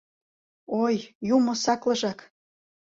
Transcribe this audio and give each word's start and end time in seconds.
Ой, 0.83 0.95
юмо 1.35 1.53
саклыжак! 1.63 2.19